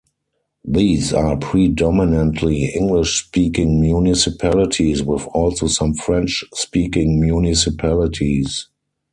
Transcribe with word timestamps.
These 0.65 1.13
are 1.13 1.37
predominantly 1.37 2.65
English-speaking 2.73 3.79
municipalities, 3.79 5.03
with 5.03 5.27
also 5.31 5.67
some 5.67 5.93
French-speaking 5.93 7.19
municipalities. 7.19 8.67